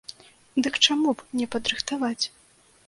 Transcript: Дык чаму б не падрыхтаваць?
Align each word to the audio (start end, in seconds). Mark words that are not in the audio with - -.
Дык 0.67 0.79
чаму 0.87 1.09
б 1.21 1.41
не 1.41 1.47
падрыхтаваць? 1.57 2.25